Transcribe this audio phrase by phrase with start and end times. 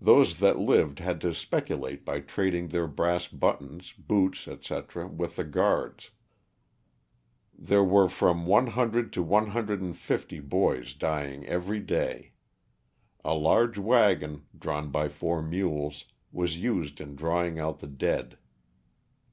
[0.00, 5.42] Those that lived had to speculate by trading their brass buttons, boots, etc., with the
[5.42, 6.12] guards.
[7.52, 12.30] There were from one hundred to one hundred and fifty boys dying every day.
[13.24, 18.38] A large wagon, drawn by four mules, was used in drawing out the dead.